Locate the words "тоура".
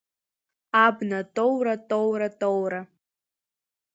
1.35-1.75, 1.89-2.27, 2.41-2.81